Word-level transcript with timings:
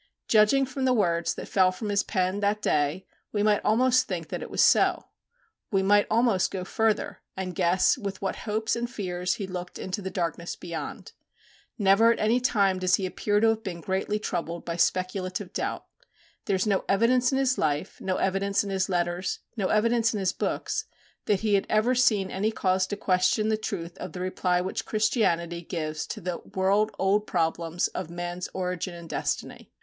Judging 0.27 0.65
from 0.65 0.83
the 0.83 0.95
words 0.95 1.35
that 1.35 1.47
fell 1.47 1.71
from 1.71 1.89
his 1.89 2.01
pen 2.01 2.39
that 2.39 2.59
day 2.59 3.05
we 3.31 3.43
might 3.43 3.61
almost 3.63 4.07
think 4.07 4.29
that 4.29 4.41
it 4.41 4.49
was 4.49 4.65
so 4.65 5.05
we 5.71 5.83
might 5.83 6.07
almost 6.09 6.49
go 6.49 6.63
further, 6.63 7.21
and 7.37 7.53
guess 7.53 7.99
with 7.99 8.19
what 8.19 8.37
hopes 8.37 8.75
and 8.75 8.89
fears 8.89 9.35
he 9.35 9.45
looked 9.45 9.77
into 9.77 10.01
the 10.01 10.09
darkness 10.09 10.55
beyond. 10.55 11.11
Never 11.77 12.11
at 12.11 12.17
any 12.19 12.39
time 12.39 12.79
does 12.79 12.95
he 12.95 13.05
appear 13.05 13.39
to 13.41 13.49
have 13.49 13.61
been 13.63 13.79
greatly 13.79 14.17
troubled 14.17 14.65
by 14.65 14.75
speculative 14.75 15.53
doubt. 15.53 15.85
There 16.45 16.55
is 16.55 16.65
no 16.65 16.83
evidence 16.89 17.31
in 17.31 17.37
his 17.37 17.59
life, 17.59 18.01
no 18.01 18.15
evidence 18.17 18.63
in 18.63 18.71
his 18.71 18.89
letters, 18.89 19.41
no 19.55 19.67
evidence 19.67 20.15
in 20.15 20.19
his 20.19 20.33
books, 20.33 20.85
that 21.25 21.41
he 21.41 21.53
had 21.53 21.67
ever 21.69 21.93
seen 21.93 22.31
any 22.31 22.51
cause 22.51 22.87
to 22.87 22.97
question 22.97 23.49
the 23.49 23.55
truth 23.55 23.99
of 23.99 24.13
the 24.13 24.19
reply 24.19 24.61
which 24.61 24.83
Christianity 24.87 25.61
gives 25.61 26.07
to 26.07 26.19
the 26.19 26.39
world 26.39 26.89
old 26.97 27.27
problems 27.27 27.87
of 27.89 28.09
man's 28.09 28.49
origin 28.55 28.95
and 28.95 29.07
destiny. 29.07 29.71